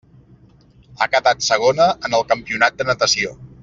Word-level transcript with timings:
Ha 1.03 1.09
quedat 1.15 1.45
segona 1.51 1.89
en 2.09 2.19
el 2.23 2.29
campionat 2.35 2.81
de 2.83 2.93
natació. 2.93 3.37